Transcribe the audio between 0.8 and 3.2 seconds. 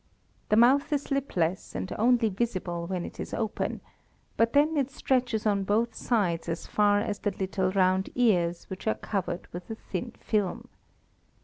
is lipless, and only visible when it